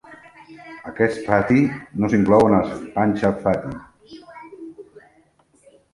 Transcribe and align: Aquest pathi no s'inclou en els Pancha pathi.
Aquest 0.91 1.19
pathi 1.27 1.59
no 2.03 2.09
s'inclou 2.13 2.47
en 2.47 2.57
els 2.61 2.73
Pancha 2.97 3.31
pathi. 3.45 4.19